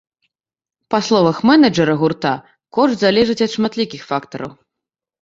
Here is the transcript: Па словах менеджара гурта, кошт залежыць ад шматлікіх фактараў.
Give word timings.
Па 0.93 0.99
словах 1.07 1.37
менеджара 1.51 1.95
гурта, 2.01 2.33
кошт 2.79 2.95
залежыць 3.05 3.39
ад 3.51 3.57
шматлікіх 3.61 4.01
фактараў. 4.11 4.51